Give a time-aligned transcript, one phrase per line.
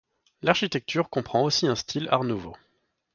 [0.41, 2.55] L'architecture comprend aussi un style Art nouveau.